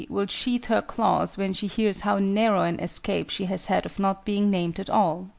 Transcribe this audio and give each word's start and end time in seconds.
will 0.09 0.25
sheathe 0.25 0.65
her 0.65 0.81
claws 0.81 1.37
when 1.37 1.53
she 1.53 1.67
hears 1.67 2.01
how 2.01 2.17
narrow 2.17 2.63
an 2.63 2.79
escape 2.79 3.29
she 3.29 3.45
has 3.45 3.67
had 3.67 3.85
of 3.85 3.99
not 3.99 4.25
being 4.25 4.49
named 4.49 4.79
at 4.79 4.89
all. 4.89 5.29